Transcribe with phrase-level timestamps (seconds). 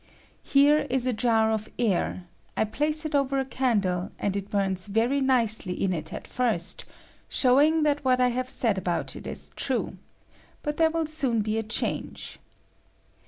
[0.41, 2.23] Here ia a jar of air;
[2.57, 6.85] I place it over a candle, and it bums very nicely in it at first,
[7.29, 9.97] showing that what I have said about it is true;
[10.63, 12.39] but there will soon be a change.